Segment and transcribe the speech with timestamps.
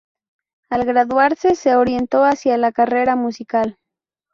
[0.71, 3.77] Al graduarse, se orientó hacia la carrera musical.